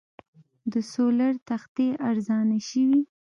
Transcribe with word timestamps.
د 0.71 0.73
سولر 0.93 1.33
تختې 1.49 1.87
ارزانه 2.09 2.57
شوي؟ 2.67 3.01